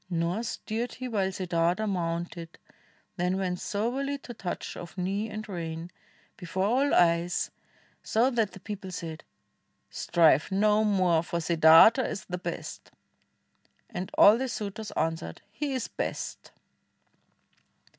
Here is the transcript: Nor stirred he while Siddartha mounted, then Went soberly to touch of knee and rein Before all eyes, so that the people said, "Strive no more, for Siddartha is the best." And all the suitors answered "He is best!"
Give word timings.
Nor 0.09 0.41
stirred 0.41 0.95
he 0.95 1.07
while 1.07 1.31
Siddartha 1.31 1.85
mounted, 1.87 2.57
then 3.17 3.37
Went 3.37 3.59
soberly 3.59 4.17
to 4.17 4.33
touch 4.33 4.75
of 4.75 4.97
knee 4.97 5.29
and 5.29 5.47
rein 5.47 5.91
Before 6.37 6.65
all 6.65 6.95
eyes, 6.95 7.51
so 8.01 8.31
that 8.31 8.53
the 8.53 8.59
people 8.59 8.89
said, 8.89 9.23
"Strive 9.91 10.51
no 10.51 10.83
more, 10.83 11.21
for 11.21 11.39
Siddartha 11.39 12.01
is 12.03 12.25
the 12.25 12.39
best." 12.39 12.89
And 13.91 14.09
all 14.17 14.39
the 14.39 14.49
suitors 14.49 14.89
answered 14.93 15.43
"He 15.51 15.71
is 15.73 15.87
best!" 15.87 16.51